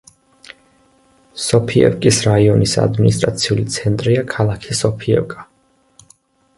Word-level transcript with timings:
სოფიევკის 1.47 2.23
რაიონის 2.29 2.75
ადმინისტრაციული 2.87 3.69
ცენტრია 3.79 4.27
ქალაქი 4.35 4.83
სოფიევკა. 4.85 5.51